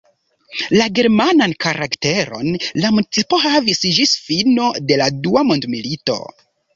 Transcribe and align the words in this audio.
La 0.79 0.85
germanan 0.99 1.51
karakteron 1.65 2.47
la 2.85 2.91
municipo 2.95 3.39
havis 3.43 3.83
ĝis 3.99 4.15
fino 4.31 4.71
de 4.93 4.97
la 5.03 5.11
dua 5.27 5.45
mondmilito. 5.51 6.17